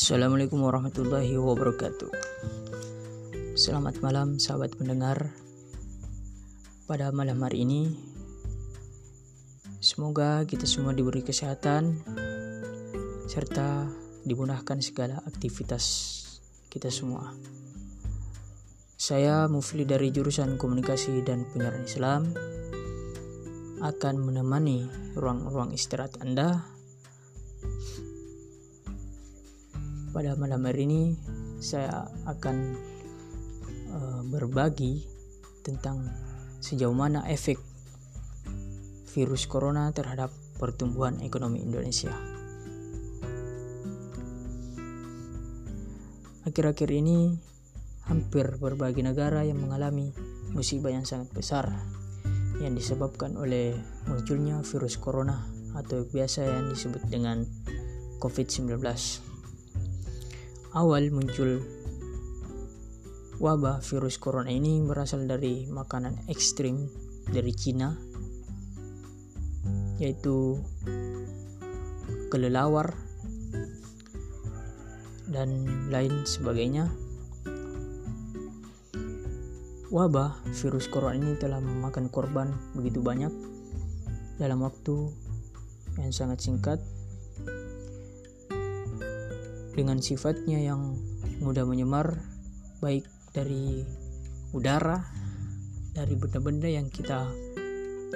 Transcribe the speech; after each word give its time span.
Assalamualaikum 0.00 0.64
warahmatullahi 0.64 1.36
wabarakatuh. 1.36 2.08
Selamat 3.52 4.00
malam, 4.00 4.40
sahabat 4.40 4.72
pendengar. 4.72 5.28
Pada 6.88 7.12
malam 7.12 7.36
hari 7.44 7.68
ini, 7.68 8.00
semoga 9.84 10.48
kita 10.48 10.64
semua 10.64 10.96
diberi 10.96 11.20
kesehatan 11.20 12.00
serta 13.28 13.92
dimudahkan 14.24 14.80
segala 14.80 15.20
aktivitas 15.28 15.84
kita 16.72 16.88
semua. 16.88 17.36
Saya 18.96 19.52
Mufli 19.52 19.84
dari 19.84 20.08
jurusan 20.08 20.56
Komunikasi 20.56 21.20
dan 21.28 21.44
Penyiaran 21.44 21.84
Islam 21.84 22.32
akan 23.84 24.14
menemani 24.16 24.88
ruang-ruang 25.12 25.76
istirahat 25.76 26.16
Anda 26.24 26.79
pada 30.10 30.34
malam 30.34 30.66
hari 30.66 30.90
ini 30.90 31.14
saya 31.62 32.10
akan 32.26 32.56
uh, 33.94 34.22
berbagi 34.26 35.06
tentang 35.62 36.10
sejauh 36.58 36.94
mana 36.94 37.22
efek 37.30 37.62
virus 39.14 39.46
corona 39.46 39.94
terhadap 39.94 40.34
pertumbuhan 40.58 41.22
ekonomi 41.22 41.62
Indonesia. 41.62 42.10
Akhir-akhir 46.42 46.90
ini 46.90 47.38
hampir 48.10 48.58
berbagai 48.58 49.06
negara 49.06 49.46
yang 49.46 49.62
mengalami 49.62 50.10
musibah 50.50 50.90
yang 50.90 51.06
sangat 51.06 51.30
besar 51.30 51.70
yang 52.58 52.74
disebabkan 52.74 53.38
oleh 53.38 53.78
munculnya 54.10 54.58
virus 54.66 54.98
corona 54.98 55.46
atau 55.78 56.02
biasa 56.02 56.44
yang 56.44 56.66
disebut 56.74 57.06
dengan 57.06 57.46
COVID-19 58.18 58.82
awal 60.70 61.10
muncul 61.10 61.58
wabah 63.42 63.82
virus 63.82 64.22
corona 64.22 64.54
ini 64.54 64.78
berasal 64.86 65.26
dari 65.26 65.66
makanan 65.66 66.30
ekstrim 66.30 66.86
dari 67.26 67.50
Cina 67.50 67.90
yaitu 69.98 70.62
kelelawar 72.30 72.94
dan 75.30 75.66
lain 75.90 76.26
sebagainya. 76.26 76.90
Wabah 79.90 80.38
virus 80.54 80.86
corona 80.86 81.18
ini 81.18 81.34
telah 81.34 81.58
memakan 81.58 82.06
korban 82.14 82.54
begitu 82.78 83.02
banyak 83.02 83.34
dalam 84.38 84.62
waktu 84.62 85.10
yang 85.98 86.14
sangat 86.14 86.46
singkat 86.46 86.78
dengan 89.80 89.96
sifatnya 89.96 90.60
yang 90.60 90.92
mudah 91.40 91.64
menyemar 91.64 92.20
baik 92.84 93.08
dari 93.32 93.80
udara 94.52 95.00
dari 95.96 96.20
benda-benda 96.20 96.68
yang 96.68 96.92
kita 96.92 97.24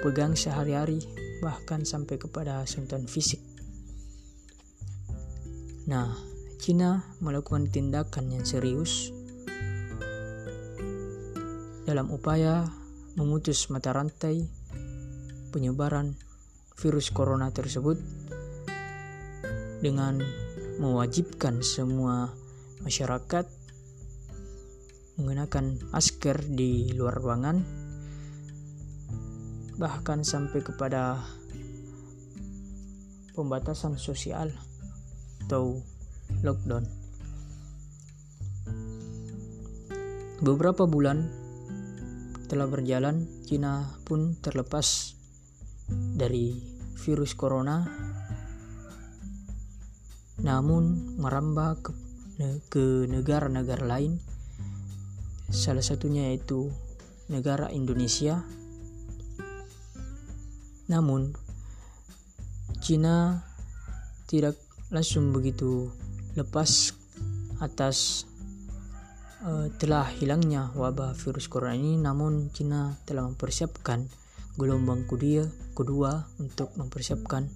pegang 0.04 0.36
sehari-hari 0.36 1.00
bahkan 1.40 1.88
sampai 1.88 2.20
kepada 2.20 2.60
sentuhan 2.68 3.08
fisik. 3.08 3.40
Nah 5.88 6.12
Cina 6.60 7.00
melakukan 7.24 7.72
tindakan 7.72 8.28
yang 8.28 8.44
serius 8.44 9.08
dalam 11.88 12.12
upaya 12.12 12.68
memutus 13.16 13.72
mata 13.72 13.96
rantai 13.96 14.44
penyebaran 15.48 16.12
virus 16.76 17.08
corona 17.08 17.48
tersebut 17.56 17.96
dengan 19.80 20.43
mewajibkan 20.78 21.62
semua 21.62 22.34
masyarakat 22.82 23.46
menggunakan 25.14 25.78
masker 25.94 26.42
di 26.50 26.90
luar 26.90 27.14
ruangan 27.14 27.62
bahkan 29.78 30.22
sampai 30.22 30.62
kepada 30.62 31.22
pembatasan 33.34 33.98
sosial 33.98 34.54
atau 35.46 35.82
lockdown. 36.46 36.86
Beberapa 40.44 40.86
bulan 40.86 41.30
telah 42.46 42.70
berjalan 42.70 43.26
Cina 43.42 43.98
pun 44.06 44.38
terlepas 44.38 45.18
dari 45.90 46.54
virus 47.02 47.34
corona 47.34 47.82
namun 50.44 51.16
merambah 51.16 51.80
ke, 51.80 51.90
ke 52.68 53.08
negara-negara 53.08 53.88
lain 53.88 54.20
salah 55.48 55.80
satunya 55.80 56.28
yaitu 56.28 56.68
negara 57.32 57.72
Indonesia. 57.72 58.44
Namun 60.92 61.32
Cina 62.84 63.40
tidak 64.28 64.60
langsung 64.92 65.32
begitu 65.32 65.88
lepas 66.36 66.92
atas 67.64 68.28
uh, 69.48 69.72
telah 69.80 70.04
hilangnya 70.20 70.68
wabah 70.76 71.16
virus 71.16 71.48
corona 71.48 71.72
ini. 71.72 71.96
Namun 71.96 72.52
Cina 72.52 72.92
telah 73.08 73.24
mempersiapkan 73.24 74.04
gelombang 74.60 75.08
kedua 75.08 75.48
kedua 75.72 76.28
untuk 76.36 76.76
mempersiapkan 76.76 77.48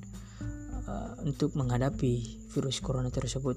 uh, 0.89 1.21
untuk 1.21 1.53
menghadapi 1.53 2.38
virus 2.51 2.81
corona 2.81 3.13
tersebut. 3.13 3.57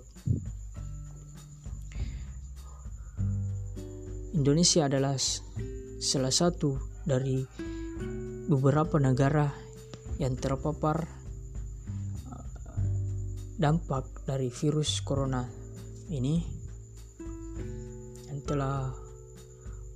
Indonesia 4.32 4.88
adalah 4.88 5.20
salah 6.02 6.34
satu 6.34 6.80
dari 7.06 7.44
beberapa 8.50 8.98
negara 8.98 9.48
yang 10.18 10.36
terpapar 10.38 11.08
uh, 12.32 12.48
dampak 13.60 14.26
dari 14.26 14.50
virus 14.50 15.02
corona 15.06 15.46
ini 16.12 16.42
yang 18.28 18.40
telah 18.44 18.92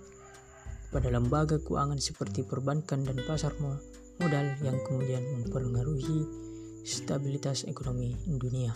pada 0.94 1.10
lembaga 1.10 1.58
keuangan 1.58 1.98
seperti 1.98 2.46
perbankan 2.46 3.02
dan 3.02 3.18
pasar 3.26 3.54
modal 3.60 4.46
yang 4.62 4.78
kemudian 4.86 5.22
mempengaruhi 5.38 6.26
stabilitas 6.86 7.66
ekonomi 7.66 8.14
dunia. 8.26 8.74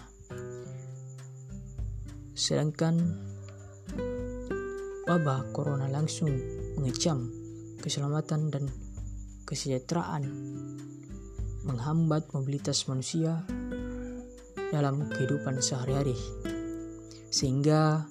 Sedangkan 2.34 2.98
wabah 5.06 5.54
corona 5.54 5.86
langsung 5.86 6.30
mengecam 6.74 7.30
keselamatan 7.78 8.50
dan 8.50 8.64
kesejahteraan, 9.44 10.24
menghambat 11.68 12.32
mobilitas 12.32 12.88
manusia 12.88 13.44
dalam 14.72 15.06
kehidupan 15.12 15.60
sehari-hari, 15.60 16.16
sehingga 17.28 18.08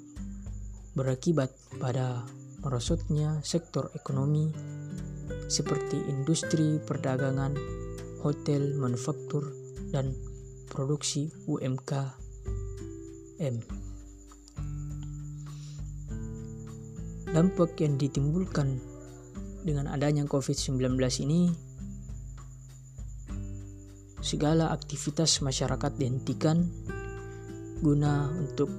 berakibat 0.94 1.50
pada 1.82 2.24
merosotnya 2.64 3.44
sektor 3.44 3.92
ekonomi 3.92 4.48
seperti 5.52 6.00
industri 6.08 6.80
perdagangan, 6.80 7.54
hotel, 8.24 8.80
manufaktur, 8.80 9.52
dan 9.92 10.16
produksi 10.72 11.30
UMKM. 11.46 12.16
Dampak 17.34 17.78
yang 17.82 17.98
ditimbulkan 18.00 18.80
dengan 19.62 19.92
adanya 19.92 20.24
COVID-19 20.26 20.98
ini 21.26 21.52
segala 24.24 24.72
aktivitas 24.72 25.44
masyarakat 25.44 26.00
dihentikan 26.00 26.64
guna 27.84 28.32
untuk 28.32 28.72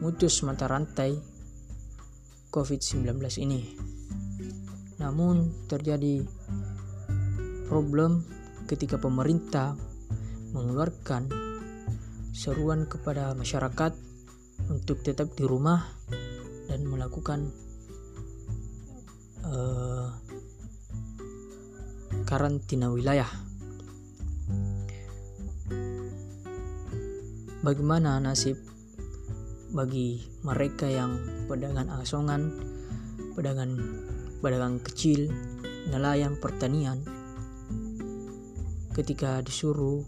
memutus 0.00 0.40
mata 0.40 0.64
rantai 0.64 1.33
COVID-19 2.54 3.18
ini. 3.42 3.74
Namun 5.02 5.66
terjadi 5.66 6.22
problem 7.66 8.22
ketika 8.70 8.94
pemerintah 8.94 9.74
mengeluarkan 10.54 11.26
seruan 12.30 12.86
kepada 12.86 13.34
masyarakat 13.34 13.90
untuk 14.70 15.02
tetap 15.02 15.34
di 15.34 15.42
rumah 15.42 15.82
dan 16.70 16.86
melakukan 16.86 17.50
uh, 19.42 20.14
karantina 22.22 22.94
wilayah. 22.94 23.28
Bagaimana 27.66 28.20
nasib 28.22 28.73
bagi 29.74 30.22
mereka 30.46 30.86
yang 30.86 31.18
pedagang 31.50 31.90
asongan, 31.98 32.54
pedagang 33.34 33.74
pedagang 34.38 34.78
kecil, 34.78 35.26
nelayan 35.90 36.38
pertanian. 36.38 37.02
Ketika 38.94 39.42
disuruh 39.42 40.06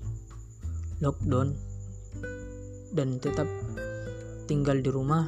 lockdown 1.03 1.59
dan 2.95 3.19
tetap 3.19 3.51
tinggal 4.47 4.79
di 4.79 4.91
rumah 4.95 5.27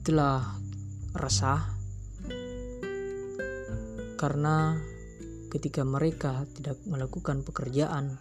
telah 0.00 0.56
resah 1.12 1.76
karena 4.16 4.80
ketika 5.52 5.84
mereka 5.84 6.48
tidak 6.56 6.80
melakukan 6.88 7.44
pekerjaan 7.44 8.16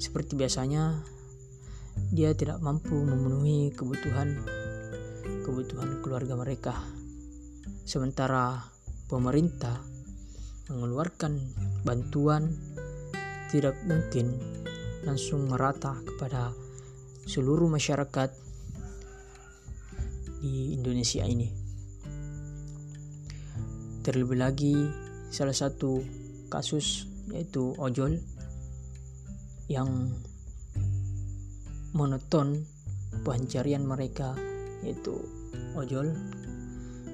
seperti 0.00 0.34
biasanya 0.34 1.04
dia 2.08 2.32
tidak 2.32 2.64
mampu 2.64 2.96
memenuhi 2.96 3.70
kebutuhan 3.76 4.40
kebutuhan 5.44 6.00
keluarga 6.00 6.34
mereka 6.40 6.74
sementara 7.84 8.64
pemerintah 9.12 9.76
mengeluarkan 10.72 11.36
bantuan 11.84 12.56
tidak 13.52 13.76
mungkin 13.84 14.38
langsung 15.02 15.50
merata 15.50 15.98
kepada 16.06 16.54
seluruh 17.26 17.66
masyarakat 17.66 18.30
di 20.40 20.72
Indonesia 20.74 21.26
ini. 21.26 21.50
Terlebih 24.00 24.38
lagi, 24.40 24.74
salah 25.28 25.54
satu 25.54 26.00
kasus 26.48 27.06
yaitu 27.30 27.76
ojol 27.76 28.18
yang 29.70 30.10
monoton 31.94 32.66
pencarian 33.22 33.86
mereka 33.86 34.34
yaitu 34.82 35.14
ojol. 35.78 36.10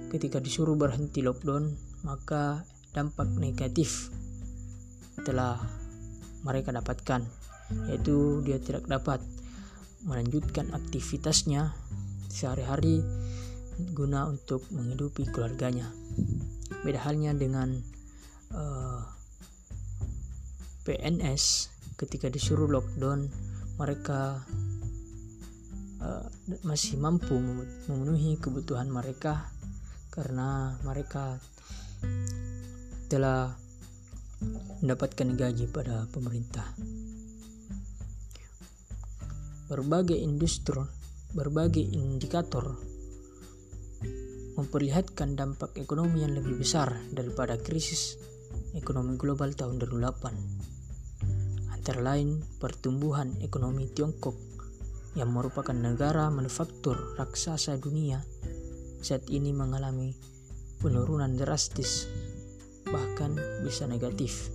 Ketika 0.08 0.40
disuruh 0.40 0.72
berhenti 0.72 1.20
lockdown 1.20 1.76
maka 2.08 2.64
dampak 2.96 3.28
negatif 3.36 4.08
telah 5.28 5.60
mereka 6.48 6.72
dapatkan 6.72 7.28
yaitu 7.92 8.40
dia 8.40 8.56
tidak 8.56 8.88
dapat 8.88 9.20
melanjutkan 10.06 10.70
aktivitasnya 10.72 11.76
sehari-hari 12.32 13.04
guna 13.92 14.24
untuk 14.32 14.64
menghidupi 14.72 15.28
keluarganya. 15.28 15.92
Beda 16.86 17.02
halnya 17.04 17.36
dengan 17.36 17.82
uh, 18.54 18.56
eh, 18.56 19.02
PNS 20.86 21.75
ketika 21.96 22.28
disuruh 22.28 22.68
lockdown 22.68 23.28
mereka 23.80 24.44
uh, 26.00 26.24
masih 26.64 27.00
mampu 27.00 27.36
memenuhi 27.88 28.36
kebutuhan 28.40 28.88
mereka 28.88 29.48
karena 30.12 30.76
mereka 30.84 31.40
telah 33.12 33.52
mendapatkan 34.80 35.28
gaji 35.36 35.68
pada 35.68 36.08
pemerintah. 36.12 36.64
Berbagai 39.66 40.16
industri, 40.16 40.78
berbagai 41.34 41.82
indikator 41.82 42.76
memperlihatkan 44.56 45.36
dampak 45.36 45.76
ekonomi 45.76 46.24
yang 46.24 46.32
lebih 46.32 46.56
besar 46.56 46.96
daripada 47.12 47.60
krisis 47.60 48.16
ekonomi 48.72 49.20
global 49.20 49.52
tahun 49.52 49.76
2008. 49.84 50.75
Lain, 51.94 52.42
pertumbuhan 52.58 53.38
ekonomi 53.38 53.86
Tiongkok 53.86 54.34
yang 55.14 55.30
merupakan 55.30 55.70
negara 55.70 56.26
manufaktur 56.34 57.14
raksasa 57.14 57.78
dunia 57.78 58.26
saat 58.98 59.30
ini 59.30 59.54
mengalami 59.54 60.18
penurunan 60.82 61.38
drastis 61.38 62.10
bahkan 62.90 63.38
bisa 63.62 63.86
negatif. 63.86 64.50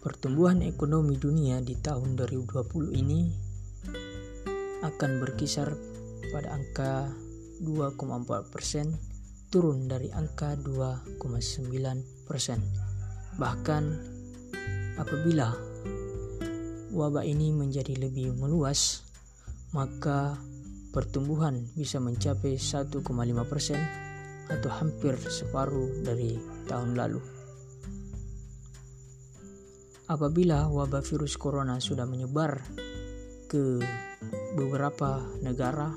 Pertumbuhan 0.00 0.64
ekonomi 0.64 1.20
dunia 1.20 1.60
di 1.60 1.76
tahun 1.76 2.16
2020 2.16 2.96
ini 2.96 3.20
akan 4.80 5.10
berkisar 5.20 5.68
pada 6.32 6.56
angka 6.56 7.12
2,4 7.60 8.48
persen 8.48 8.96
turun 9.52 9.84
dari 9.84 10.08
angka 10.08 10.56
2,9 10.56 12.24
persen. 12.24 12.64
Bahkan 13.36 13.84
apabila 15.00 15.56
wabah 16.92 17.24
ini 17.24 17.56
menjadi 17.56 17.96
lebih 17.96 18.36
meluas, 18.36 19.00
maka 19.72 20.36
pertumbuhan 20.92 21.64
bisa 21.72 21.96
mencapai 21.96 22.60
1,5 22.60 23.00
persen 23.48 23.80
atau 24.50 24.70
hampir 24.70 25.16
separuh 25.16 26.04
dari 26.04 26.36
tahun 26.68 26.98
lalu. 26.98 27.22
Apabila 30.10 30.66
wabah 30.66 31.06
virus 31.06 31.38
corona 31.38 31.78
sudah 31.78 32.02
menyebar 32.02 32.60
ke 33.46 33.78
beberapa 34.58 35.22
negara 35.38 35.94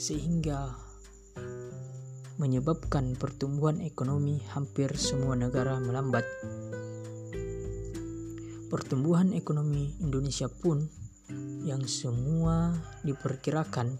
sehingga 0.00 0.72
menyebabkan 2.40 3.20
pertumbuhan 3.20 3.84
ekonomi 3.84 4.40
hampir 4.56 4.96
semua 4.96 5.36
negara 5.36 5.76
melambat. 5.76 6.24
Pertumbuhan 8.70 9.34
ekonomi 9.34 9.98
Indonesia 9.98 10.46
pun 10.46 10.86
yang 11.66 11.82
semua 11.90 12.70
diperkirakan 13.02 13.98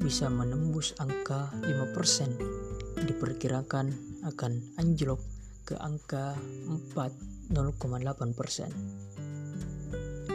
bisa 0.00 0.32
menembus 0.32 0.96
angka 0.96 1.52
5% 1.60 3.04
diperkirakan 3.04 3.92
akan 4.24 4.52
anjlok 4.80 5.20
ke 5.68 5.76
angka 5.76 6.32
4,08%. 6.96 7.52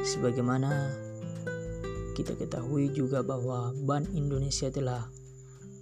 Sebagaimana 0.06 0.72
kita 2.14 2.38
ketahui 2.38 2.94
juga 2.94 3.26
bahwa 3.26 3.74
Bank 3.74 4.14
Indonesia 4.14 4.70
telah 4.70 5.10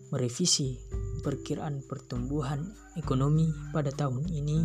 merevisi 0.10 0.79
perkiraan 1.20 1.84
pertumbuhan 1.84 2.63
ekonomi 2.96 3.51
pada 3.75 3.91
tahun 3.91 4.24
ini 4.32 4.60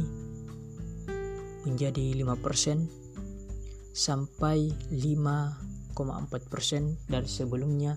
menjadi 1.67 2.15
5% 2.15 3.04
sampai 3.95 4.75
5,4% 4.91 5.95
dari 7.07 7.31
sebelumnya 7.31 7.95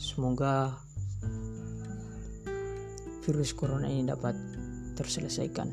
Semoga 0.00 0.72
virus 3.20 3.52
corona 3.52 3.92
ini 3.92 4.08
dapat 4.08 4.32
terselesaikan. 4.96 5.68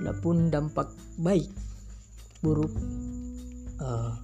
Adapun 0.00 0.48
dampak 0.48 0.88
baik 1.20 1.52
buruk 2.40 2.72
uh, 3.84 4.16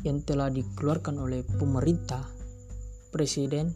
yang 0.00 0.24
telah 0.24 0.48
dikeluarkan 0.48 1.20
oleh 1.20 1.44
pemerintah 1.44 2.24
presiden 3.12 3.70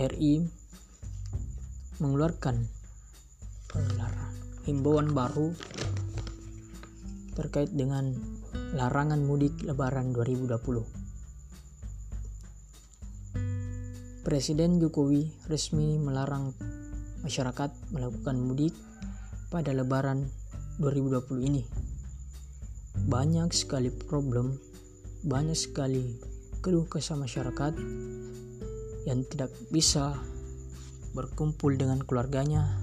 RI 0.00 0.57
mengeluarkan 1.98 2.66
himbauan 4.64 5.10
baru 5.12 5.52
terkait 7.38 7.70
dengan 7.70 8.14
larangan 8.74 9.22
mudik 9.22 9.54
lebaran 9.62 10.10
2020. 10.14 10.58
Presiden 14.26 14.76
Jokowi 14.76 15.32
resmi 15.48 15.96
melarang 15.96 16.52
masyarakat 17.24 17.70
melakukan 17.94 18.36
mudik 18.36 18.74
pada 19.48 19.72
lebaran 19.72 20.28
2020 20.78 21.48
ini. 21.48 21.62
Banyak 23.08 23.54
sekali 23.56 23.88
problem, 23.88 24.58
banyak 25.24 25.56
sekali 25.56 26.04
keluh 26.60 26.84
kesah 26.84 27.16
masyarakat 27.16 27.72
yang 29.08 29.24
tidak 29.30 29.48
bisa 29.72 30.18
berkumpul 31.18 31.74
dengan 31.74 31.98
keluarganya. 31.98 32.78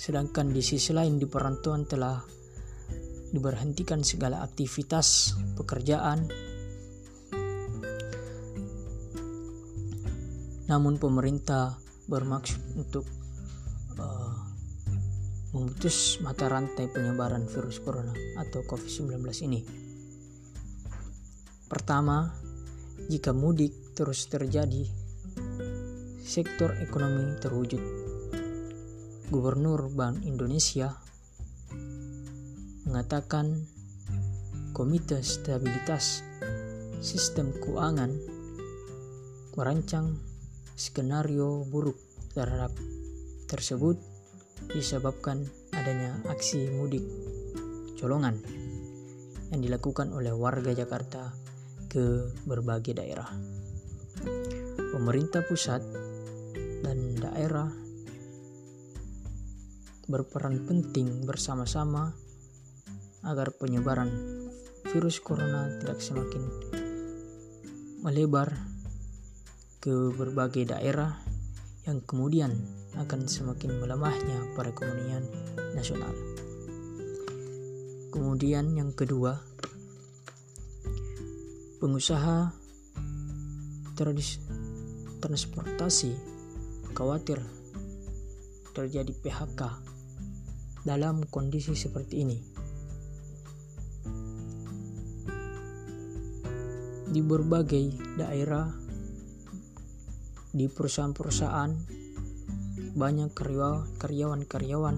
Sedangkan 0.00 0.48
di 0.56 0.64
sisi 0.64 0.96
lain 0.96 1.20
di 1.20 1.28
perantauan 1.28 1.84
telah 1.84 2.16
diberhentikan 3.28 4.00
segala 4.00 4.40
aktivitas 4.40 5.36
pekerjaan. 5.52 6.32
Namun 10.72 10.96
pemerintah 10.96 11.76
bermaksud 12.08 12.80
untuk 12.80 13.04
uh, 14.00 14.36
memutus 15.52 16.16
mata 16.24 16.48
rantai 16.48 16.88
penyebaran 16.88 17.44
virus 17.44 17.84
corona 17.84 18.16
atau 18.40 18.64
COVID-19 18.64 19.20
ini. 19.44 19.60
Pertama, 21.68 22.32
jika 23.12 23.36
mudik 23.36 23.81
terus 23.92 24.24
terjadi, 24.32 24.88
sektor 26.24 26.72
ekonomi 26.80 27.36
terwujud. 27.40 27.82
Gubernur 29.32 29.88
Bank 29.92 30.24
Indonesia 30.28 30.92
mengatakan 32.84 33.64
Komite 34.72 35.24
Stabilitas 35.24 36.20
Sistem 37.00 37.52
Keuangan 37.56 38.12
merancang 39.56 40.16
skenario 40.76 41.64
buruk 41.68 41.96
terhadap 42.32 42.72
tersebut 43.48 44.00
disebabkan 44.72 45.44
adanya 45.76 46.16
aksi 46.32 46.72
mudik 46.72 47.04
colongan 48.00 48.40
yang 49.52 49.60
dilakukan 49.60 50.12
oleh 50.16 50.32
warga 50.32 50.72
Jakarta 50.72 51.32
ke 51.92 52.32
berbagai 52.48 52.96
daerah 52.96 53.28
pemerintah 54.92 55.40
pusat 55.48 55.80
dan 56.84 57.16
daerah 57.16 57.72
berperan 60.04 60.68
penting 60.68 61.24
bersama-sama 61.24 62.12
agar 63.24 63.56
penyebaran 63.56 64.12
virus 64.92 65.24
corona 65.24 65.72
tidak 65.80 66.04
semakin 66.04 66.44
melebar 68.04 68.52
ke 69.80 70.12
berbagai 70.12 70.68
daerah 70.68 71.16
yang 71.88 72.04
kemudian 72.04 72.52
akan 73.00 73.24
semakin 73.24 73.80
melemahnya 73.80 74.52
perekonomian 74.52 75.24
nasional. 75.72 76.12
Kemudian 78.12 78.76
yang 78.76 78.92
kedua, 78.92 79.40
pengusaha 81.80 82.52
tradisi 83.96 84.61
transportasi 85.22 86.18
khawatir 86.98 87.38
terjadi 88.74 89.14
PHK 89.14 89.62
dalam 90.82 91.22
kondisi 91.30 91.78
seperti 91.78 92.26
ini. 92.26 92.38
Di 97.12 97.20
berbagai 97.20 98.18
daerah, 98.18 98.66
di 100.50 100.66
perusahaan-perusahaan, 100.66 101.70
banyak 102.96 103.30
karyawan-karyawan 104.00 104.96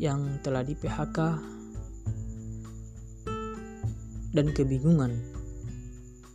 yang 0.00 0.40
telah 0.40 0.64
di 0.64 0.72
PHK 0.78 1.18
dan 4.30 4.46
kebingungan. 4.54 5.18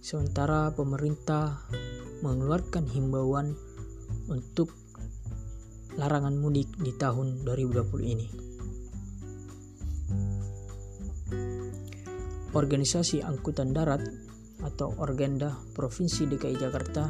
Sementara 0.03 0.69
pemerintah 0.75 1.65
mengeluarkan 2.25 2.89
himbauan 2.89 3.53
untuk 4.25 4.74
larangan 5.94 6.34
mudik 6.34 6.74
di 6.82 6.89
tahun 6.98 7.46
2020 7.46 8.01
ini. 8.01 8.27
Organisasi 12.55 13.22
Angkutan 13.22 13.77
Darat 13.77 14.01
atau 14.65 14.98
Organda 14.98 15.53
Provinsi 15.77 16.25
DKI 16.25 16.58
Jakarta 16.58 17.05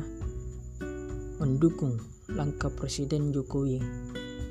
mendukung 1.40 1.96
langkah 2.28 2.74
Presiden 2.74 3.32
Jokowi 3.32 3.80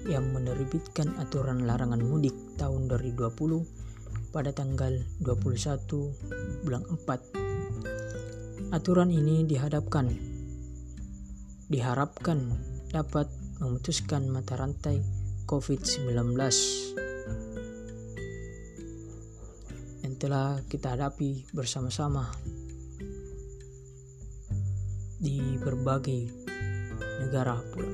yang 0.09 0.33
menerbitkan 0.33 1.13
aturan 1.21 1.69
larangan 1.69 2.01
mudik 2.01 2.33
tahun 2.57 2.89
2020 2.89 4.33
pada 4.33 4.55
tanggal 4.55 4.97
21 5.21 6.65
bulan 6.65 6.83
4. 6.89 8.73
Aturan 8.75 9.11
ini 9.11 9.45
dihadapkan 9.47 10.34
diharapkan 11.69 12.53
dapat 12.93 13.27
memutuskan 13.61 14.29
mata 14.29 14.61
rantai 14.61 15.01
COVID-19 15.49 16.37
yang 20.05 20.15
telah 20.21 20.61
kita 20.69 20.93
hadapi 20.97 21.49
bersama-sama 21.57 22.29
di 25.17 25.57
berbagai 25.57 26.29
negara 27.25 27.57
pula. 27.73 27.89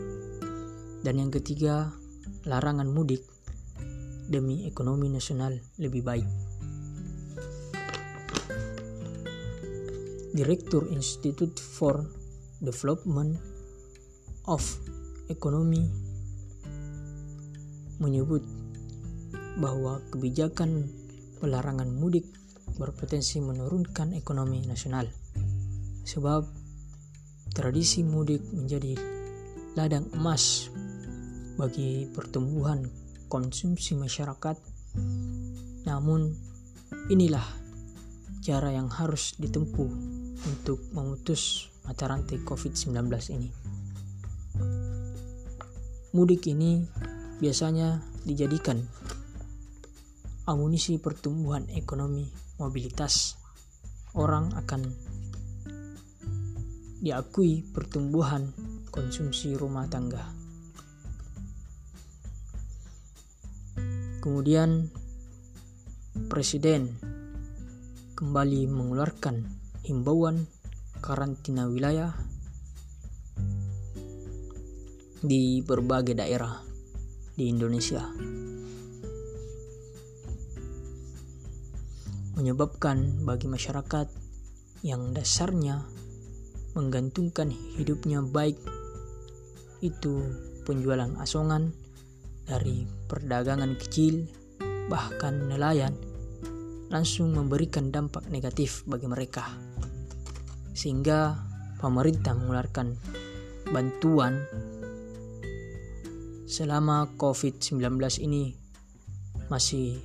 Dan 1.01 1.23
yang 1.23 1.31
ketiga, 1.31 1.95
larangan 2.45 2.91
mudik 2.91 3.23
demi 4.27 4.67
ekonomi 4.67 5.09
nasional 5.09 5.55
lebih 5.79 6.03
baik. 6.03 6.29
Direktur 10.35 10.87
Institute 10.91 11.59
for 11.59 12.07
Development 12.63 13.50
of 14.51 14.83
Economy 15.31 15.87
menyebut 18.03 18.43
bahwa 19.63 20.03
kebijakan 20.11 20.91
pelarangan 21.39 21.87
mudik 21.87 22.27
berpotensi 22.75 23.39
menurunkan 23.39 24.19
ekonomi 24.19 24.67
nasional 24.67 25.07
sebab 26.03 26.43
tradisi 27.55 28.03
mudik 28.03 28.43
menjadi 28.51 28.99
ladang 29.79 30.11
emas 30.19 30.67
bagi 31.55 32.11
pertumbuhan 32.11 32.91
konsumsi 33.31 33.95
masyarakat 33.95 34.59
namun 35.87 36.35
inilah 37.07 37.47
cara 38.43 38.75
yang 38.75 38.91
harus 38.91 39.39
ditempuh 39.39 39.91
untuk 40.41 40.81
memutus 40.97 41.71
mata 41.85 42.09
rantai 42.09 42.41
COVID-19 42.41 42.97
ini. 43.37 43.80
Mudik 46.11 46.51
ini 46.51 46.83
biasanya 47.39 48.03
dijadikan 48.27 48.83
amunisi 50.51 50.99
pertumbuhan 50.99 51.71
ekonomi 51.71 52.27
mobilitas 52.59 53.39
orang 54.19 54.51
akan 54.59 54.91
diakui 56.99 57.63
pertumbuhan 57.63 58.51
konsumsi 58.91 59.55
rumah 59.55 59.87
tangga. 59.87 60.27
Kemudian 64.19 64.91
Presiden 66.27 66.91
kembali 68.19 68.67
mengeluarkan 68.67 69.47
himbauan 69.87 70.51
karantina 70.99 71.71
wilayah 71.71 72.13
di 75.21 75.61
berbagai 75.61 76.17
daerah 76.17 76.57
di 77.37 77.53
Indonesia. 77.53 78.01
Menyebabkan 82.41 83.25
bagi 83.29 83.49
masyarakat 83.53 84.09
yang 84.81 85.13
dasarnya 85.13 85.85
menggantungkan 86.73 87.53
hidupnya 87.77 88.25
baik 88.25 88.57
itu 89.85 90.25
penjualan 90.65 91.13
asongan 91.21 91.73
dari 92.49 92.89
perdagangan 93.09 93.77
kecil 93.77 94.25
bahkan 94.89 95.53
nelayan 95.53 95.93
langsung 96.91 97.37
memberikan 97.37 97.93
dampak 97.93 98.27
negatif 98.33 98.83
bagi 98.89 99.07
mereka. 99.07 99.47
Sehingga 100.75 101.39
pemerintah 101.79 102.35
mengeluarkan 102.35 102.99
bantuan 103.71 104.43
selama 106.51 107.07
COVID-19 107.15 107.79
ini 108.27 108.59
masih 109.47 110.03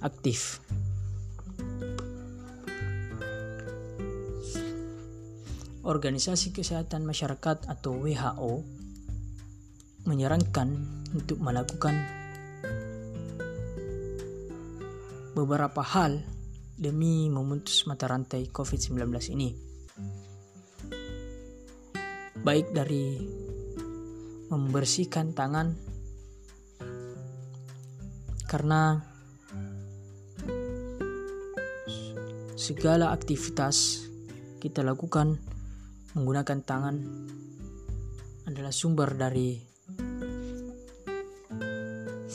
aktif. 0.00 0.64
Organisasi 5.84 6.56
Kesehatan 6.56 7.04
Masyarakat 7.04 7.68
atau 7.68 7.92
WHO 7.92 8.64
menyarankan 10.08 10.68
untuk 11.12 11.36
melakukan 11.44 11.92
beberapa 15.36 15.84
hal 15.84 16.24
demi 16.80 17.28
memutus 17.28 17.84
mata 17.84 18.08
rantai 18.08 18.48
COVID-19 18.48 19.12
ini. 19.36 19.52
Baik 22.40 22.72
dari 22.72 23.43
membersihkan 24.48 25.32
tangan 25.32 25.76
karena 28.48 29.02
segala 32.54 33.10
aktivitas 33.10 34.06
kita 34.62 34.80
lakukan 34.80 35.36
menggunakan 36.14 36.62
tangan 36.62 36.96
adalah 38.46 38.72
sumber 38.72 39.12
dari 39.18 39.58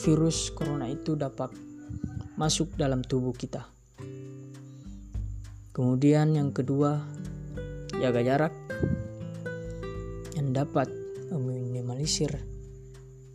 virus 0.00 0.52
corona 0.52 0.86
itu 0.86 1.16
dapat 1.16 1.50
masuk 2.36 2.76
dalam 2.76 3.00
tubuh 3.00 3.32
kita. 3.32 3.68
Kemudian 5.74 6.36
yang 6.36 6.52
kedua, 6.52 7.00
jaga 7.96 8.20
jarak 8.20 8.54
yang 10.36 10.52
dapat 10.52 10.99
meminimalisir 12.00 12.32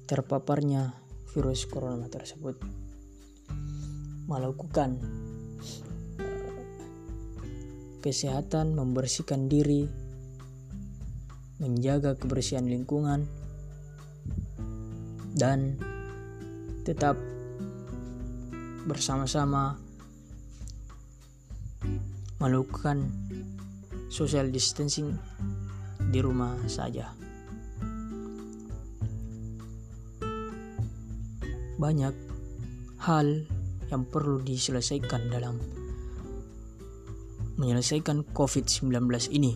terpaparnya 0.09 0.97
virus 1.37 1.69
corona 1.69 2.09
tersebut. 2.09 2.57
Melakukan 4.25 4.97
eh, 6.17 6.65
kesehatan, 8.01 8.73
membersihkan 8.73 9.45
diri, 9.45 9.85
menjaga 11.61 12.17
kebersihan 12.17 12.65
lingkungan, 12.65 13.29
dan 15.37 15.77
tetap 16.89 17.21
bersama-sama 18.89 19.77
melakukan 22.41 23.13
social 24.09 24.49
distancing 24.49 25.13
di 26.09 26.17
rumah 26.17 26.57
saja. 26.65 27.24
Banyak 31.75 32.15
hal 33.03 33.45
yang 33.91 34.03
perlu 34.07 34.41
diselesaikan 34.41 35.29
dalam 35.29 35.59
menyelesaikan 37.55 38.27
COVID-19 38.35 38.91
ini. 39.31 39.53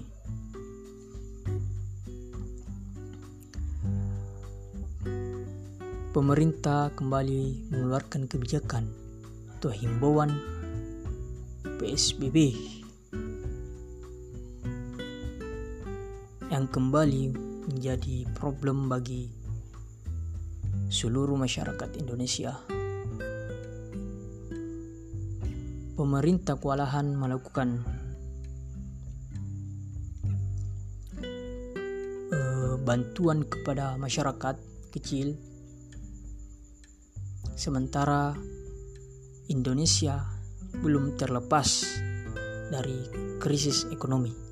Pemerintah 6.09 6.91
kembali 6.97 7.71
mengeluarkan 7.71 8.25
kebijakan 8.27 8.89
atau 9.55 9.71
himbauan 9.71 10.33
PSBB 11.79 12.57
yang 16.49 16.65
kembali 16.65 17.31
menjadi 17.69 18.25
problem 18.35 18.89
bagi 18.89 19.38
seluruh 20.89 21.37
masyarakat 21.37 22.01
Indonesia. 22.01 22.57
Pemerintah 25.93 26.57
kewalahan 26.57 27.13
melakukan 27.13 27.85
uh, 32.33 32.73
bantuan 32.81 33.45
kepada 33.45 34.01
masyarakat 34.01 34.57
kecil 34.89 35.37
sementara 37.53 38.33
Indonesia 39.53 40.25
belum 40.81 41.13
terlepas 41.21 41.85
dari 42.73 42.97
krisis 43.37 43.85
ekonomi. 43.93 44.48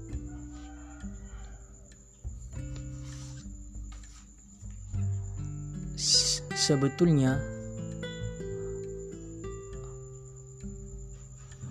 Sebetulnya, 6.67 7.39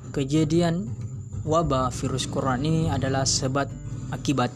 kejadian 0.08 0.88
wabah 1.44 1.92
virus 1.92 2.24
corona 2.24 2.56
ini 2.56 2.88
adalah 2.88 3.28
sebab 3.28 3.68
akibat 4.08 4.48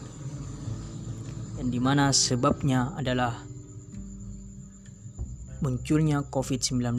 yang 1.61 1.69
di 1.69 1.77
mana 1.77 2.09
sebabnya 2.09 2.89
adalah 2.97 3.37
munculnya 5.61 6.25
COVID-19 6.25 6.89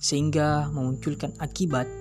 sehingga 0.00 0.72
memunculkan 0.72 1.36
akibat 1.44 1.92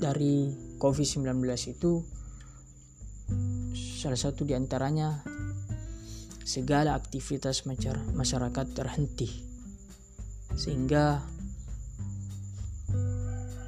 dari 0.00 0.48
COVID-19 0.80 1.44
itu. 1.68 2.00
Salah 3.76 4.16
satu 4.16 4.48
di 4.48 4.56
antaranya 4.56 5.33
segala 6.44 6.92
aktivitas 6.92 7.64
masyarakat 8.12 8.66
terhenti. 8.76 9.32
Sehingga 10.54 11.24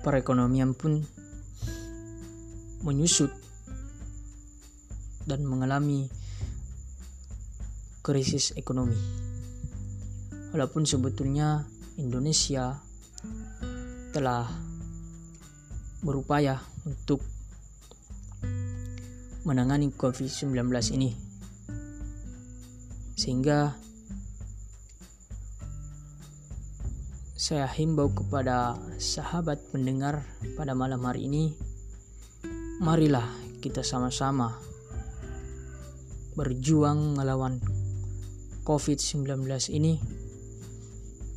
perekonomian 0.05 0.77
pun 0.77 1.03
menyusut 2.85 3.33
dan 5.27 5.43
mengalami 5.43 6.07
krisis 8.05 8.55
ekonomi. 8.55 8.95
Walaupun 10.55 10.87
sebetulnya 10.87 11.67
Indonesia 11.99 12.79
telah 14.15 14.47
berupaya 16.05 16.61
untuk 16.87 17.19
menangani 19.43 19.91
COVID-19 19.91 20.55
ini 20.95 21.26
sehingga 23.27 23.75
saya 27.35 27.67
himbau 27.67 28.07
kepada 28.15 28.79
sahabat 29.03 29.59
pendengar 29.75 30.23
pada 30.55 30.79
malam 30.79 31.03
hari 31.03 31.27
ini 31.27 31.51
marilah 32.79 33.27
kita 33.59 33.83
sama-sama 33.83 34.55
berjuang 36.39 37.19
melawan 37.19 37.59
COVID-19 38.62 39.27
ini 39.75 39.99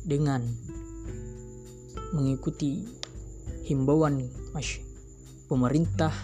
dengan 0.06 0.46
mengikuti 2.14 2.86
himbauan 3.66 4.30
pemerintah 5.50 6.14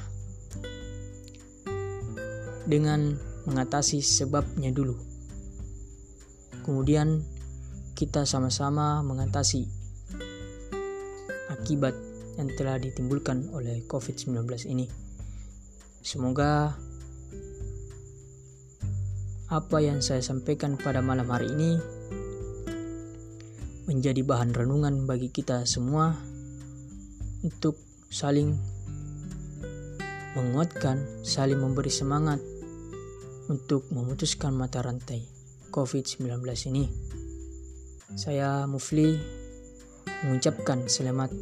dengan 2.71 3.19
mengatasi 3.51 3.99
sebabnya 3.99 4.71
dulu. 4.71 5.16
Kemudian 6.67 7.23
kita 7.95 8.27
sama-sama 8.27 8.99
mengatasi 9.07 9.71
akibat 11.55 11.95
yang 12.35 12.51
telah 12.59 12.77
ditimbulkan 12.83 13.55
oleh 13.55 13.87
COVID-19 13.87 14.43
ini. 14.67 14.91
Semoga 16.03 16.75
apa 19.47 19.79
yang 19.79 20.03
saya 20.03 20.19
sampaikan 20.27 20.75
pada 20.75 20.99
malam 20.99 21.31
hari 21.31 21.55
ini 21.55 21.79
menjadi 23.87 24.27
bahan 24.27 24.51
renungan 24.51 25.07
bagi 25.07 25.31
kita 25.31 25.63
semua 25.71 26.19
untuk 27.47 27.79
saling 28.11 28.59
menguatkan, 30.35 31.23
saling 31.23 31.63
memberi 31.63 31.95
semangat 31.95 32.43
untuk 33.47 33.87
memutuskan 33.95 34.51
mata 34.51 34.83
rantai 34.83 35.36
COVID-19 35.77 36.41
ini. 36.73 36.89
Saya 38.17 38.65
Mufli 38.65 39.13
mengucapkan 40.25 40.89
selamat 40.89 41.37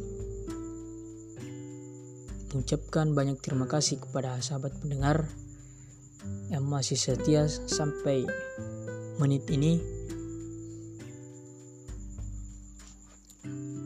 mengucapkan 2.51 3.15
banyak 3.15 3.39
terima 3.39 3.63
kasih 3.67 4.03
kepada 4.03 4.35
sahabat 4.43 4.75
pendengar 4.83 5.31
yang 6.51 6.67
masih 6.67 6.99
setia 6.99 7.47
sampai 7.47 8.27
menit 9.23 9.47
ini. 9.47 9.79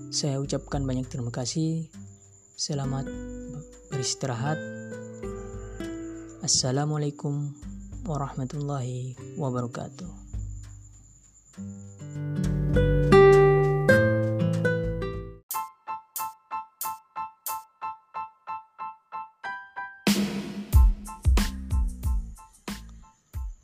Saya 0.09 0.41
ucapkan 0.41 0.81
banyak 0.81 1.05
terima 1.05 1.29
kasih. 1.29 1.85
Selamat 2.57 3.05
beristirahat. 3.93 4.57
Assalamualaikum 6.41 7.53
warahmatullahi 8.09 9.13
wabarakatuh. 9.37 10.18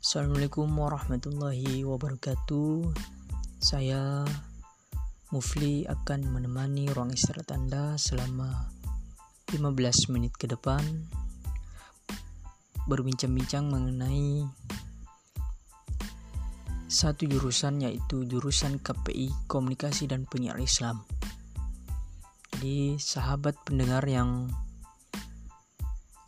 Assalamualaikum 0.06 0.70
warahmatullahi 0.72 1.84
wabarakatuh. 1.84 2.88
Saya 3.60 4.24
Mufli 5.28 5.84
akan 5.84 6.32
menemani 6.32 6.88
ruang 6.88 7.12
istirahat 7.12 7.52
Anda 7.52 7.98
selama 8.00 8.70
15 9.52 10.14
menit 10.16 10.32
ke 10.38 10.48
depan 10.48 10.80
berbincang-bincang 12.88 13.68
mengenai 13.68 14.48
satu 16.96 17.28
jurusan 17.28 17.84
yaitu 17.84 18.24
jurusan 18.24 18.80
KPI 18.80 19.28
Komunikasi 19.52 20.08
dan 20.08 20.24
Penyiar 20.24 20.56
Islam. 20.56 21.04
Jadi 22.56 22.96
sahabat 22.96 23.52
pendengar 23.68 24.00
yang 24.08 24.48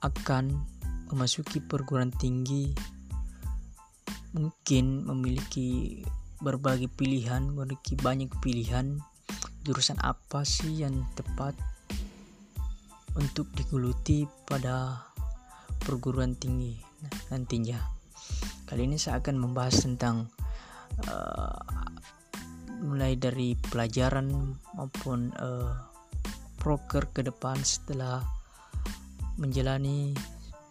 akan 0.05 0.61
memasuki 1.09 1.65
perguruan 1.65 2.13
tinggi 2.13 2.77
mungkin 4.37 5.09
memiliki 5.09 6.05
berbagai 6.45 6.93
pilihan, 6.93 7.49
memiliki 7.49 7.97
banyak 7.97 8.29
pilihan 8.45 9.01
jurusan 9.65 9.97
apa 10.05 10.45
sih 10.45 10.85
yang 10.85 11.09
tepat 11.17 11.57
untuk 13.17 13.49
digeluti 13.57 14.29
pada 14.45 15.01
perguruan 15.81 16.37
tinggi 16.37 16.77
nantinya. 17.33 17.81
Kali 18.69 18.85
ini 18.85 19.01
saya 19.01 19.25
akan 19.25 19.41
membahas 19.41 19.81
tentang 19.81 20.29
uh, 21.07 21.59
mulai 22.83 23.19
dari 23.19 23.55
pelajaran 23.59 24.55
maupun 24.75 25.31
uh, 25.39 25.75
proker 26.59 27.11
ke 27.15 27.23
depan 27.23 27.59
setelah 27.63 28.23
menjalani 29.39 30.11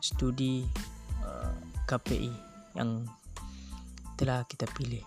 studi 0.03 0.67
uh, 1.23 1.47
eh, 1.47 1.53
KPI 1.87 2.31
yang 2.75 3.07
telah 4.19 4.43
kita 4.43 4.67
pilih. 4.75 5.03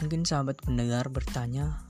Mungkin 0.00 0.28
sahabat 0.28 0.60
pendengar 0.60 1.08
bertanya, 1.08 1.84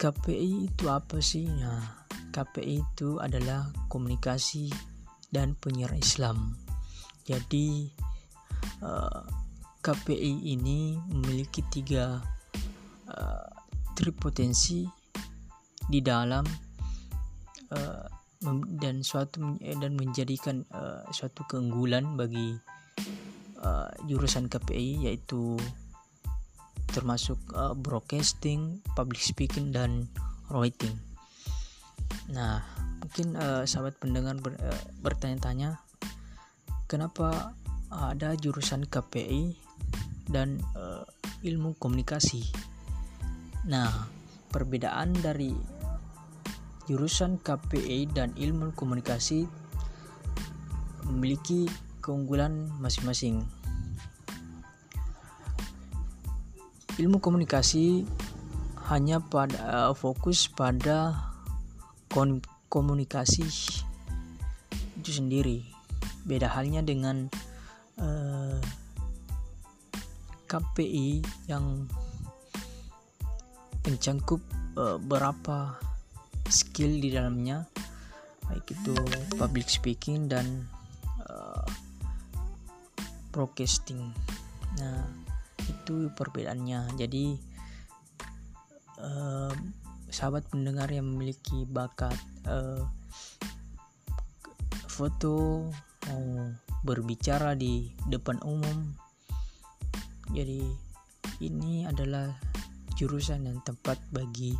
KPI 0.00 0.72
itu 0.72 0.84
apa 0.88 1.20
sih? 1.20 1.48
Nah, 1.48 2.06
KPI 2.32 2.80
itu 2.80 3.20
adalah 3.20 3.68
komunikasi 3.92 4.72
dan 5.28 5.52
penyiar 5.56 5.92
Islam. 5.96 6.56
Jadi 7.28 7.92
eh, 8.84 9.20
KPI 9.78 10.58
ini 10.58 10.98
memiliki 11.08 11.62
tiga 11.70 12.18
uh, 13.08 13.48
tripotensi 13.94 14.86
di 15.88 16.00
dalam 16.02 16.44
uh, 17.72 18.04
dan 18.78 19.02
suatu 19.02 19.58
dan 19.58 19.98
menjadikan 19.98 20.62
uh, 20.70 21.02
suatu 21.10 21.42
keunggulan 21.50 22.14
bagi 22.14 22.54
uh, 23.62 23.90
jurusan 24.06 24.46
KPI 24.46 25.10
yaitu 25.10 25.58
termasuk 26.94 27.38
uh, 27.54 27.74
broadcasting, 27.74 28.80
public 28.94 29.20
speaking 29.20 29.74
dan 29.74 30.06
writing. 30.50 30.94
Nah, 32.30 32.64
mungkin 33.02 33.36
uh, 33.36 33.62
sahabat 33.66 33.98
pendengar 33.98 34.38
ber, 34.38 34.56
uh, 34.58 34.82
bertanya-tanya 35.02 35.78
kenapa 36.88 37.52
ada 37.88 38.36
jurusan 38.36 38.84
KPI 38.84 39.67
dan 40.28 40.60
uh, 40.76 41.04
ilmu 41.42 41.74
komunikasi. 41.80 42.44
Nah, 43.68 44.08
perbedaan 44.48 45.12
dari 45.18 45.52
jurusan 46.88 47.36
KPI 47.40 48.08
dan 48.16 48.32
ilmu 48.36 48.72
komunikasi 48.72 49.44
memiliki 51.08 51.68
keunggulan 52.00 52.72
masing-masing. 52.80 53.44
Ilmu 56.96 57.20
komunikasi 57.20 58.08
hanya 58.88 59.20
pada 59.20 59.92
uh, 59.92 59.94
fokus 59.94 60.48
pada 60.48 61.12
komunikasi 62.72 63.44
itu 64.98 65.10
sendiri 65.12 65.60
beda 66.24 66.48
halnya 66.48 66.80
dengan 66.80 67.28
uh, 68.00 68.04
eh, 68.04 68.47
KPI 70.48 71.20
yang 71.52 71.84
mencangkup 73.84 74.40
uh, 74.80 74.96
berapa 74.96 75.76
skill 76.48 76.96
di 76.98 77.12
dalamnya 77.12 77.68
baik 78.48 78.72
itu 78.72 78.96
public 79.36 79.68
speaking 79.68 80.24
dan 80.26 80.64
uh, 81.28 81.68
broadcasting. 83.28 84.08
Nah 84.80 85.04
itu 85.68 86.08
perbedaannya. 86.16 86.96
Jadi 86.96 87.36
uh, 89.04 89.52
sahabat 90.08 90.48
pendengar 90.48 90.88
yang 90.88 91.04
memiliki 91.12 91.68
bakat 91.68 92.16
uh, 92.48 92.88
foto 94.88 95.68
mau 96.08 96.24
berbicara 96.80 97.52
di 97.52 97.92
depan 98.08 98.40
umum 98.48 98.96
jadi 100.32 100.60
ini 101.40 101.86
adalah 101.88 102.34
jurusan 102.98 103.46
yang 103.46 103.58
tepat 103.62 103.96
bagi 104.10 104.58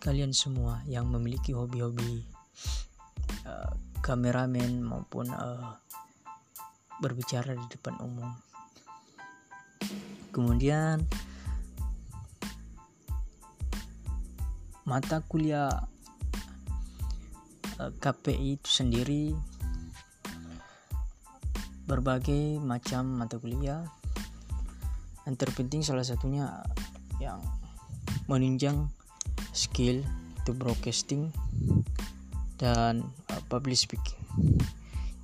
kalian 0.00 0.32
semua 0.32 0.80
yang 0.88 1.06
memiliki 1.12 1.52
hobi-hobi 1.52 2.24
uh, 3.44 3.70
kameramen 4.00 4.80
maupun 4.80 5.28
uh, 5.28 5.76
berbicara 7.00 7.56
di 7.56 7.66
depan 7.68 7.96
umum. 8.00 8.32
Kemudian 10.30 11.02
mata 14.86 15.22
kuliah 15.26 15.70
eh, 17.78 17.92
KPI 17.98 18.60
itu 18.60 18.70
sendiri 18.70 19.34
berbagai 21.84 22.58
macam 22.60 23.20
mata 23.20 23.36
kuliah. 23.36 23.86
Yang 25.28 25.36
terpenting 25.46 25.84
salah 25.84 26.04
satunya 26.04 26.64
yang 27.20 27.38
menunjang 28.26 28.88
skill 29.52 30.02
itu 30.40 30.52
broadcasting 30.56 31.28
dan 32.56 33.04
uh, 33.28 33.42
public 33.52 33.76
speaking. 33.76 34.20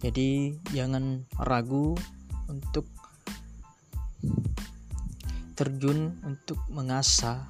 Jadi 0.04 0.56
jangan 0.76 1.24
ragu 1.40 1.96
untuk 2.46 2.84
terjun 5.56 6.20
untuk 6.20 6.60
mengasah 6.68 7.48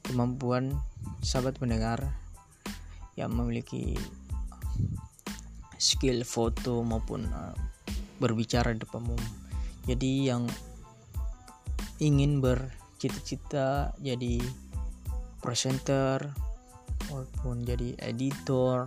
kemampuan 0.00 0.80
sahabat 1.20 1.60
pendengar 1.60 2.00
yang 3.20 3.36
memiliki 3.36 4.00
skill 5.76 6.24
foto 6.24 6.80
maupun 6.80 7.28
uh, 7.28 7.52
berbicara 8.22 8.70
di 8.70 8.78
depan 8.78 9.02
umum. 9.02 9.22
Jadi 9.82 10.30
yang 10.30 10.46
ingin 11.98 12.38
bercita-cita 12.38 13.98
jadi 13.98 14.38
presenter 15.42 16.30
maupun 17.10 17.66
jadi 17.66 17.98
editor 17.98 18.86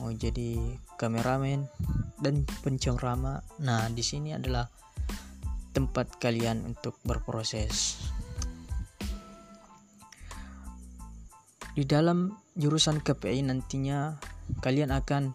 mau 0.00 0.08
jadi 0.08 0.56
kameramen 0.96 1.68
dan 2.24 2.48
pencerama. 2.64 3.44
Nah, 3.60 3.92
di 3.92 4.00
sini 4.00 4.32
adalah 4.32 4.64
tempat 5.76 6.16
kalian 6.18 6.64
untuk 6.64 6.96
berproses. 7.04 8.00
Di 11.78 11.86
dalam 11.86 12.34
jurusan 12.58 12.98
KPI 12.98 13.46
nantinya 13.46 14.18
kalian 14.58 14.90
akan 14.90 15.30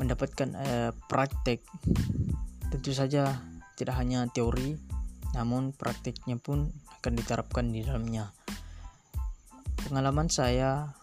mendapatkan 0.00 0.48
eh, 0.56 0.90
praktek. 1.12 1.60
Tentu 2.72 2.96
saja 2.96 3.36
tidak 3.76 4.00
hanya 4.00 4.24
teori, 4.32 4.80
namun 5.36 5.76
praktiknya 5.76 6.40
pun 6.40 6.72
akan 7.00 7.12
diterapkan 7.20 7.68
di 7.68 7.84
dalamnya. 7.84 8.32
Pengalaman 9.84 10.32
saya 10.32 10.96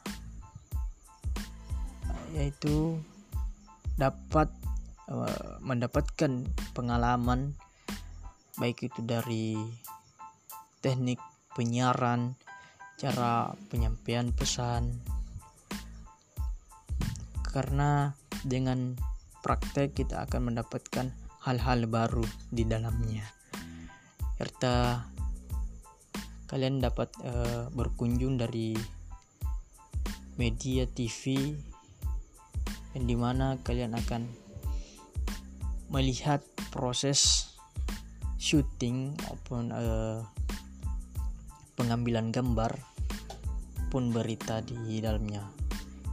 yaitu 2.37 3.01
dapat 3.97 4.45
uh, 5.09 5.57
mendapatkan 5.65 6.45
pengalaman 6.77 7.57
baik 8.61 8.85
itu 8.93 9.01
dari 9.01 9.57
teknik 10.85 11.17
penyiaran, 11.57 12.37
cara 13.01 13.57
penyampaian 13.73 14.29
pesan. 14.29 15.01
Karena 17.41 18.13
dengan 18.47 18.95
praktek 19.43 19.91
kita 19.91 20.23
akan 20.23 20.51
mendapatkan 20.55 21.11
hal-hal 21.43 21.83
baru 21.91 22.23
di 22.47 22.63
dalamnya. 22.63 23.27
Serta 24.39 25.03
kalian 26.47 26.79
dapat 26.79 27.11
uh, 27.27 27.67
berkunjung 27.75 28.39
dari 28.39 28.71
media 30.39 30.87
TV 30.87 31.51
yang 32.95 33.05
di 33.05 33.15
mana 33.19 33.59
kalian 33.67 33.99
akan 33.99 34.31
melihat 35.91 36.39
proses 36.71 37.51
syuting 38.39 39.17
maupun 39.27 39.75
uh, 39.75 40.23
pengambilan 41.75 42.31
gambar 42.31 42.79
pun 43.91 44.11
berita 44.11 44.63
di 44.63 44.99
dalamnya 44.99 45.43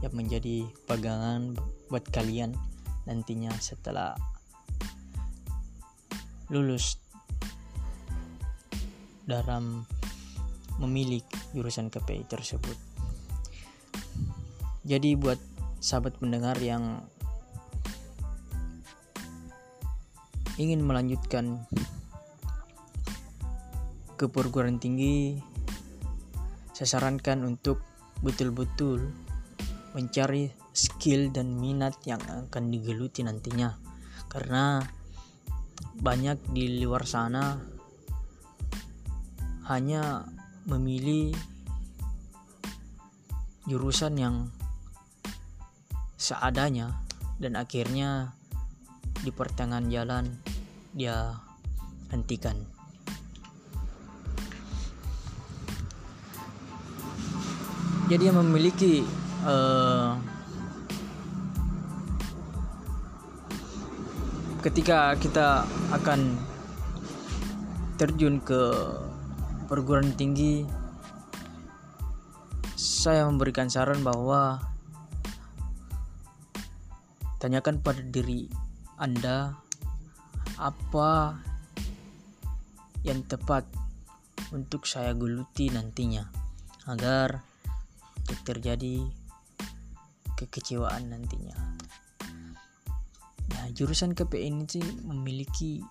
yang 0.03 0.13
menjadi 0.15 0.67
pegangan 0.87 1.55
buat 1.89 2.05
kalian 2.09 2.55
nantinya 3.05 3.53
setelah 3.61 4.17
lulus 6.49 6.97
dalam 9.25 9.85
memilih 10.77 11.25
jurusan 11.53 11.89
KPI 11.89 12.29
tersebut. 12.29 12.77
Jadi 14.85 15.17
buat 15.17 15.41
sahabat 15.81 16.21
pendengar 16.21 16.57
yang 16.61 17.01
ingin 20.61 20.85
melanjutkan 20.85 21.65
ke 24.15 24.31
perguruan 24.31 24.79
tinggi 24.79 25.41
saya 26.71 26.99
sarankan 26.99 27.43
untuk 27.43 27.79
betul-betul 28.23 29.11
mencari 29.95 30.51
skill 30.75 31.31
dan 31.31 31.55
minat 31.55 31.95
yang 32.03 32.19
akan 32.21 32.69
digeluti 32.69 33.23
nantinya. 33.23 33.71
Karena 34.27 34.83
banyak 35.95 36.51
di 36.51 36.83
luar 36.83 37.07
sana 37.07 37.55
hanya 39.71 40.27
memilih 40.67 41.31
jurusan 43.65 44.13
yang 44.19 44.35
seadanya 46.19 47.01
dan 47.41 47.57
akhirnya 47.57 48.35
di 49.23 49.31
pertengahan 49.33 49.89
jalan 49.89 50.25
dia 50.93 51.33
hentikan. 52.13 52.55
Jadi 58.05 58.29
yang 58.29 58.37
memiliki 58.37 59.01
uh, 59.49 60.13
ketika 64.65 65.13
kita 65.21 65.61
akan 65.93 66.33
terjun 68.01 68.41
ke 68.41 68.73
perguruan 69.69 70.09
tinggi 70.17 70.65
saya 72.73 73.29
memberikan 73.29 73.69
saran 73.69 74.01
bahwa 74.01 74.57
tanyakan 77.37 77.77
pada 77.77 78.01
diri 78.01 78.49
Anda 78.97 79.53
apa 80.57 81.37
yang 83.05 83.21
tepat 83.29 83.69
untuk 84.49 84.89
saya 84.89 85.13
geluti 85.13 85.69
nantinya 85.69 86.25
agar 86.89 87.45
terjadi 88.49 89.05
kekecewaan 90.33 91.13
nantinya. 91.13 91.74
Nah, 93.53 93.65
jurusan 93.75 94.17
KPI 94.17 94.49
ini 94.49 94.65
sih 94.65 94.85
memiliki 95.05 95.83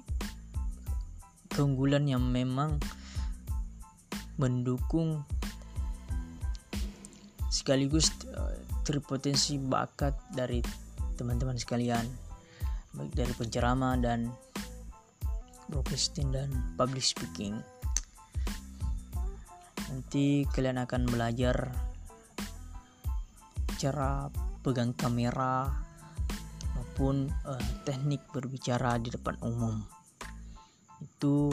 keunggulan 1.54 2.10
yang 2.10 2.24
memang 2.26 2.82
mendukung 4.34 5.22
sekaligus 7.46 8.10
uh, 8.34 8.58
terpotensi 8.82 9.62
bakat 9.62 10.18
dari 10.34 10.58
teman-teman 11.14 11.54
sekalian 11.54 12.02
baik 12.94 13.14
dari 13.14 13.32
penceramah 13.38 13.94
dan 14.02 14.30
broadcasting 15.70 16.34
dan 16.34 16.50
public 16.74 17.02
speaking. 17.02 17.58
Nanti 19.90 20.42
kalian 20.50 20.82
akan 20.82 21.06
belajar 21.06 21.70
cara 23.78 24.30
pegang 24.62 24.94
kamera 24.94 25.70
maupun 26.94 27.26
uh, 27.42 27.59
teknik 27.83 28.22
berbicara 28.30 29.02
di 29.02 29.11
depan 29.11 29.35
umum. 29.42 29.83
Itu 31.02 31.50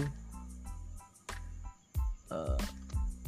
uh, 2.29 2.61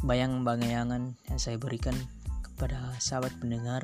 bayang-bayangan 0.05 1.17
yang 1.25 1.39
saya 1.41 1.57
berikan 1.57 1.97
kepada 2.45 2.93
sahabat 3.01 3.33
pendengar 3.41 3.81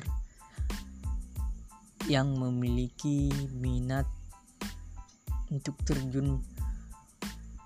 yang 2.06 2.30
memiliki 2.38 3.34
minat 3.58 4.06
untuk 5.50 5.74
terjun 5.82 6.38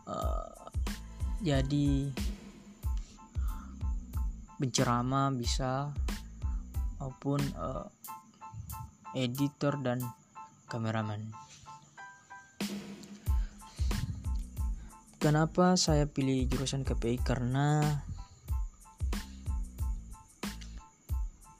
uh, 0.08 0.48
jadi 1.44 2.08
penceramah 4.56 5.28
bisa 5.36 5.92
maupun 6.96 7.44
uh, 7.52 7.84
editor 9.12 9.76
dan 9.84 10.00
kameraman. 10.74 11.30
Kenapa 15.22 15.78
saya 15.78 16.10
pilih 16.10 16.50
jurusan 16.50 16.82
KPI? 16.82 17.22
Karena 17.22 17.78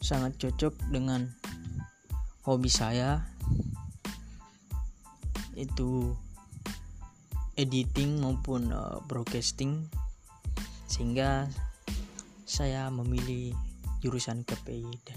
sangat 0.03 0.35
cocok 0.37 0.75
dengan 0.91 1.31
hobi 2.43 2.69
saya 2.69 3.25
itu 5.55 6.13
editing 7.55 8.19
maupun 8.19 8.75
uh, 8.75 8.99
broadcasting 9.07 9.87
sehingga 10.91 11.47
saya 12.43 12.91
memilih 12.91 13.55
jurusan 14.05 14.43
KPI 14.45 14.93
dan 15.09 15.17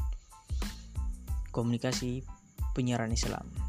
komunikasi 1.52 2.24
penyiaran 2.72 3.12
Islam. 3.12 3.67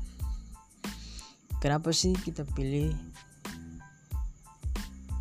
Kenapa 1.59 1.91
sih 1.91 2.15
kita 2.15 2.47
pilih 2.47 2.95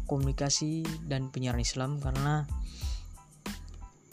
komunikasi 0.06 0.86
dan 1.10 1.34
penyiaran 1.34 1.65
Islam? 1.65 1.97
Karena 1.97 2.45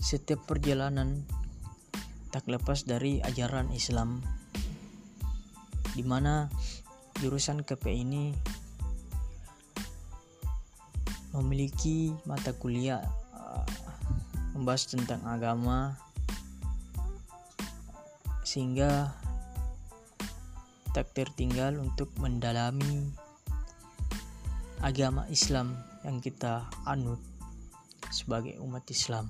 setiap 0.01 0.49
perjalanan 0.49 1.29
tak 2.33 2.49
lepas 2.49 2.89
dari 2.89 3.21
ajaran 3.21 3.69
Islam 3.77 4.25
di 5.93 6.01
mana 6.01 6.49
jurusan 7.21 7.61
KPI 7.61 8.03
ini 8.09 8.33
memiliki 11.37 12.17
mata 12.25 12.57
kuliah 12.57 13.05
membahas 14.57 14.89
tentang 14.89 15.21
agama 15.29 15.99
sehingga 18.47 19.13
tak 20.94 21.11
tertinggal 21.11 21.74
untuk 21.83 22.07
mendalami 22.22 23.11
agama 24.78 25.26
Islam 25.26 25.74
yang 26.07 26.22
kita 26.22 26.70
anut 26.87 27.18
sebagai 28.14 28.54
umat 28.62 28.87
Islam. 28.87 29.26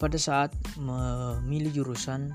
Pada 0.00 0.16
saat 0.16 0.56
memilih 0.80 1.84
jurusan, 1.84 2.32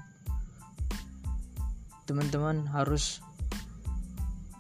teman-teman 2.06 2.70
harus 2.70 3.26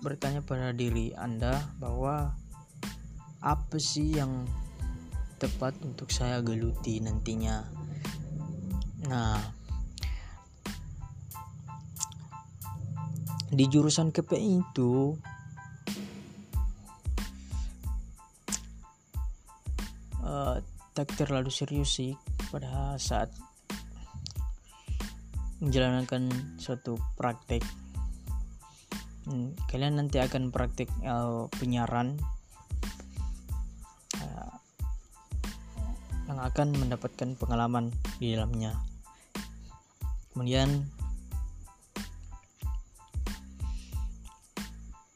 bertanya 0.02 0.42
pada 0.42 0.74
diri 0.74 1.14
Anda 1.14 1.70
bahwa 1.78 2.34
apa 3.46 3.78
sih 3.78 4.18
yang 4.18 4.50
tepat 5.38 5.78
untuk 5.86 6.10
saya 6.10 6.42
geluti 6.42 6.98
nantinya. 6.98 7.62
Nah, 9.06 9.59
di 13.50 13.66
jurusan 13.66 14.14
KPI 14.14 14.62
itu. 14.62 15.18
Uh, 20.20 20.62
tak 20.94 21.10
terlalu 21.18 21.50
serius 21.50 21.98
sih 21.98 22.14
pada 22.54 22.94
saat 23.02 23.34
menjalankan 25.60 26.30
suatu 26.62 26.96
praktek. 27.18 27.64
Hmm, 29.28 29.54
kalian 29.70 30.00
nanti 30.00 30.18
akan 30.22 30.50
praktek 30.50 30.90
uh, 31.06 31.50
penyiaran 31.60 32.18
uh, 34.24 34.54
yang 36.30 36.40
akan 36.40 36.74
mendapatkan 36.78 37.36
pengalaman 37.36 37.92
di 38.18 38.34
dalamnya. 38.34 38.74
Kemudian 40.34 40.88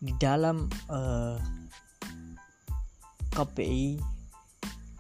di 0.04 0.12
dalam 0.20 0.68
uh, 0.92 1.40
eh, 1.40 1.40
KPI 3.32 4.04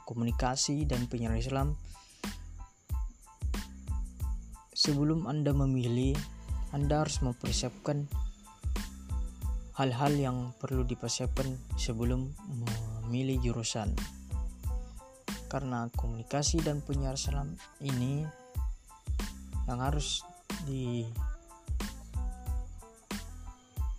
komunikasi 0.08 0.88
dan 0.88 1.12
penyiaran 1.12 1.44
Islam 1.44 1.76
sebelum 4.72 5.28
Anda 5.28 5.52
memilih 5.52 6.16
Anda 6.72 7.04
harus 7.04 7.20
mempersiapkan 7.20 8.08
hal-hal 9.76 10.13
yang 10.16 10.38
perlu 10.56 10.88
dipersiapkan 10.88 11.52
sebelum 11.76 12.32
memilih 13.04 13.44
jurusan. 13.44 13.92
Karena 15.52 15.92
komunikasi 15.94 16.63
dan 16.63 16.80
penyiaran 16.80 17.20
Islam 17.20 17.48
ini 17.84 18.24
yang 19.68 19.80
harus 19.84 20.24
di 20.63 21.04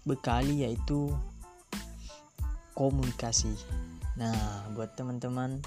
bekali 0.04 0.68
yaitu 0.68 1.12
komunikasi. 2.76 3.56
Nah, 4.20 4.68
buat 4.76 4.94
teman-teman 4.94 5.58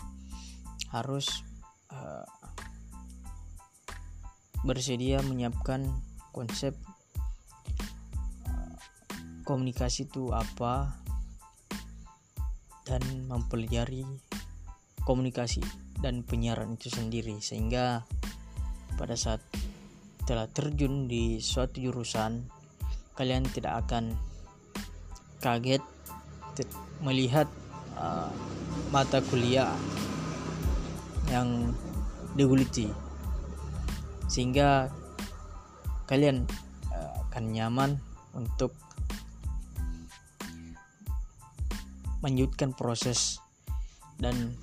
harus 0.93 1.43
uh, 1.91 2.23
bersedia 4.63 5.19
menyiapkan 5.26 5.89
konsep 6.32 6.78
uh, 8.47 8.76
komunikasi 9.43 10.08
itu 10.08 10.32
apa 10.32 10.95
dan 12.88 13.04
mempelajari 13.28 14.08
komunikasi 15.04 15.60
dan 16.00 16.23
penyiaran 16.23 16.80
itu 16.80 16.88
sendiri 16.88 17.41
sehingga 17.43 18.08
pada 18.95 19.17
saat 19.19 19.43
telah 20.28 20.47
terjun 20.52 21.08
di 21.08 21.39
suatu 21.39 21.80
jurusan 21.80 22.57
kalian 23.17 23.43
tidak 23.49 23.82
akan 23.86 24.13
kaget 25.41 25.82
melihat 27.01 27.49
uh, 27.97 28.30
mata 28.93 29.21
kuliah 29.25 29.73
yang 31.34 31.73
diguliti. 32.38 32.89
Sehingga 34.30 34.93
kalian 36.06 36.45
uh, 36.93 37.12
akan 37.30 37.43
nyaman 37.53 37.91
untuk 38.38 38.73
melanjutkan 42.21 42.73
proses 42.73 43.41
dan 44.17 44.58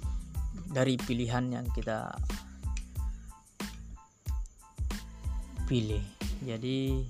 dari 0.75 0.99
pilihan 0.99 1.55
yang 1.55 1.67
kita 1.71 2.11
pilih. 5.71 6.03
Jadi 6.45 7.07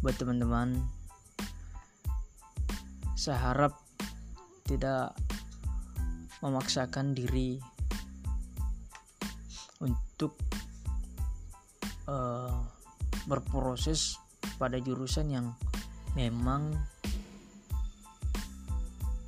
buat 0.00 0.16
teman-teman 0.16 0.80
saya 3.20 3.52
harap 3.52 3.76
tidak 4.64 5.12
memaksakan 6.40 7.12
diri 7.12 7.60
untuk 9.84 10.40
uh, 12.08 12.64
berproses 13.28 14.16
pada 14.56 14.80
jurusan 14.80 15.28
yang 15.28 15.46
memang 16.16 16.72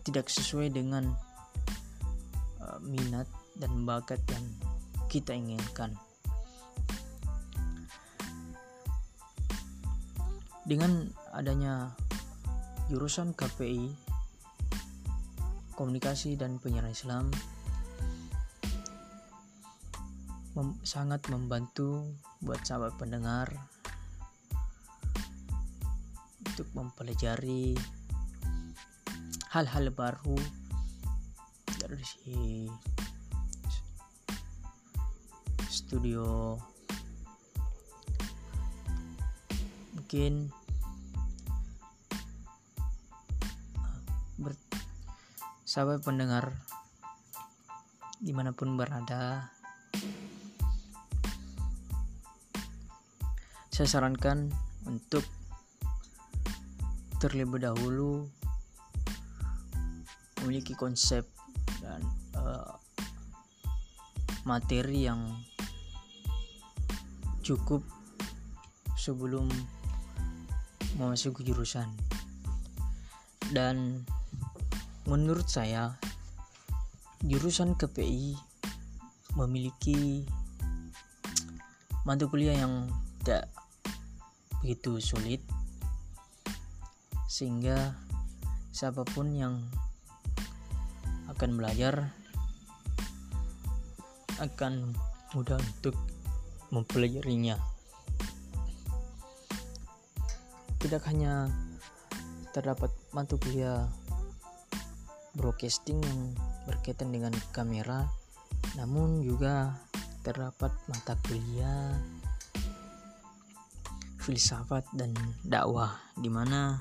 tidak 0.09 0.33
sesuai 0.33 0.73
dengan 0.73 1.13
uh, 2.65 2.79
minat 2.81 3.29
dan 3.61 3.85
bakat 3.85 4.21
yang 4.33 4.45
kita 5.13 5.37
inginkan. 5.37 5.93
Dengan 10.63 11.11
adanya 11.35 11.91
jurusan 12.87 13.35
KPI 13.35 13.91
komunikasi 15.75 16.39
dan 16.39 16.63
penyiaran 16.63 16.95
Islam 16.95 17.27
mem 20.53 20.77
sangat 20.85 21.25
membantu 21.33 22.05
buat 22.45 22.61
sahabat 22.61 22.93
pendengar 23.01 23.49
untuk 26.45 26.69
mempelajari 26.77 27.73
hal-hal 29.49 29.89
baru 29.89 30.37
dari 31.81 32.69
studio 35.73 36.61
mungkin 40.13 40.53
sahabat 45.65 46.05
pendengar 46.05 46.53
di 48.21 48.37
mana 48.37 48.53
pun 48.53 48.77
berada 48.77 49.49
saya 53.73 53.89
sarankan 53.89 54.53
untuk 54.85 55.25
terlebih 57.17 57.65
dahulu 57.65 58.29
memiliki 60.45 60.77
konsep 60.77 61.25
dan 61.81 62.05
uh, 62.37 62.77
materi 64.45 65.09
yang 65.09 65.25
cukup 67.41 67.81
sebelum 69.01 69.49
memasuki 70.97 71.47
jurusan 71.47 71.89
dan 73.53 74.05
menurut 75.09 75.49
saya 75.49 75.97
jurusan 77.23 77.75
KPI 77.79 78.35
memiliki 79.39 80.27
mata 82.03 82.27
kuliah 82.27 82.59
yang 82.59 82.91
tidak 83.23 83.47
begitu 84.59 84.99
sulit 84.99 85.43
sehingga 87.31 87.95
siapa 88.75 89.07
pun 89.07 89.31
yang 89.35 89.63
akan 91.31 91.57
belajar 91.57 92.11
akan 94.43 94.93
mudah 95.33 95.57
untuk 95.59 95.97
mempelajarinya 96.75 97.72
tidak 100.83 101.07
hanya 101.07 101.47
terdapat 102.51 102.91
mata 103.15 103.39
kuliah 103.39 103.87
broadcasting 105.39 106.03
yang 106.03 106.35
berkaitan 106.67 107.15
dengan 107.15 107.33
kamera 107.55 108.11
namun 108.75 109.23
juga 109.23 109.79
terdapat 110.27 110.75
mata 110.91 111.15
kuliah 111.25 111.95
filsafat 114.19 114.83
dan 114.99 115.15
dakwah 115.47 115.99
di 116.19 116.31
mana 116.31 116.79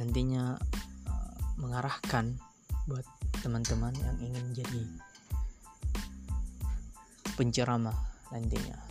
nantinya 0.00 0.56
mengarahkan 1.60 2.36
buat 2.88 3.04
teman-teman 3.44 3.92
yang 3.96 4.16
ingin 4.24 4.46
jadi 4.56 4.82
penceramah 7.36 7.94
nantinya. 8.34 8.87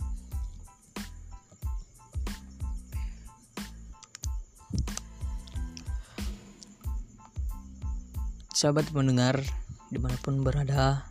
Sahabat 8.58 8.90
mendengar 8.90 9.38
di 9.86 10.02
mana 10.02 10.18
pun 10.18 10.42
berada, 10.42 11.06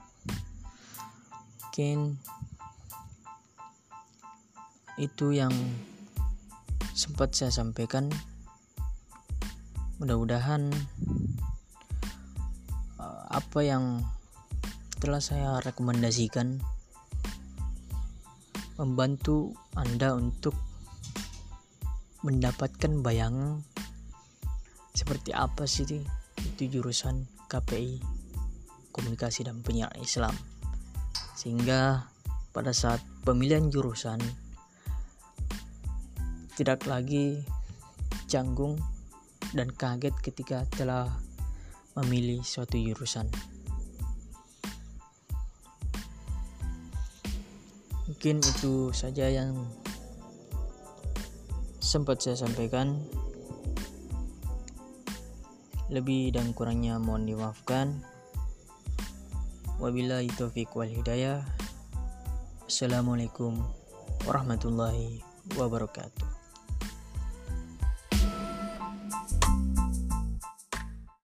mungkin 1.64 2.20
itu 5.00 5.32
yang 5.32 5.56
sempat 6.92 7.40
saya 7.40 7.56
sampaikan. 7.56 8.12
Mudah-mudahan 9.96 10.76
uh, 13.00 13.24
apa 13.32 13.60
yang 13.64 14.04
telah 15.00 15.24
saya 15.24 15.64
rekomendasikan 15.64 16.60
membantu 18.76 19.56
Anda 19.72 20.20
untuk 20.20 20.52
mendapatkan 22.28 23.00
bayangan 23.00 23.64
seperti 24.92 25.32
apa 25.32 25.64
sih 25.64 26.04
itu 26.44 26.64
jurusan 26.68 27.37
KPI 27.48 28.04
Komunikasi 28.92 29.48
dan 29.48 29.64
Penyiaran 29.64 30.00
Islam 30.04 30.36
sehingga 31.38 32.10
pada 32.52 32.74
saat 32.74 33.00
pemilihan 33.22 33.70
jurusan 33.70 34.18
tidak 36.58 36.90
lagi 36.90 37.46
canggung 38.26 38.82
dan 39.54 39.70
kaget 39.70 40.18
ketika 40.26 40.66
telah 40.74 41.08
memilih 41.94 42.42
suatu 42.42 42.76
jurusan. 42.76 43.30
Mungkin 48.10 48.40
itu 48.42 48.90
saja 48.96 49.30
yang 49.30 49.54
sempat 51.78 52.20
saya 52.24 52.40
sampaikan. 52.40 52.98
Lebih 55.88 56.36
dan 56.36 56.52
kurangnya 56.52 57.00
mohon 57.00 57.24
dimaafkan. 57.24 58.04
Wabillahi 59.80 60.28
taufiq 60.36 60.68
wal 60.76 60.92
hidayah. 60.92 61.46
Assalamualaikum 62.68 63.56
warahmatullahi 64.28 65.24
wabarakatuh. 65.56 66.47